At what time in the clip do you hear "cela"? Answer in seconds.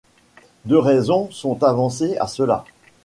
2.25-2.65